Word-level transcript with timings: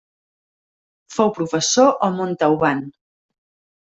Fou 1.15 1.29
professor 1.35 1.91
a 2.07 2.09
Montauban. 2.21 2.81